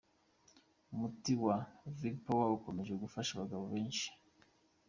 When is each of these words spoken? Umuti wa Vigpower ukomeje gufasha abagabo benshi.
Umuti 0.93 1.33
wa 1.43 1.55
Vigpower 1.99 2.51
ukomeje 2.57 2.93
gufasha 3.03 3.31
abagabo 3.33 3.63
benshi. 3.73 4.07